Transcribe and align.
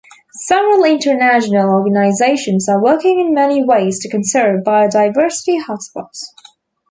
Several 0.47 0.83
international 0.83 1.69
organizations 1.69 2.67
are 2.67 2.81
working 2.81 3.19
in 3.19 3.35
many 3.35 3.63
ways 3.63 3.99
to 3.99 4.09
conserve 4.09 4.63
biodiversity 4.63 5.61
hotspots. 5.63 6.23